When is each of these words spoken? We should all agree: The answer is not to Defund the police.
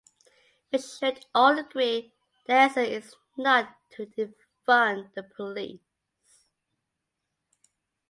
We 0.71 0.79
should 0.79 1.27
all 1.35 1.59
agree: 1.59 2.11
The 2.47 2.53
answer 2.53 2.79
is 2.81 3.13
not 3.37 3.77
to 3.91 4.07
Defund 4.07 5.13
the 5.13 5.21
police. 5.21 6.47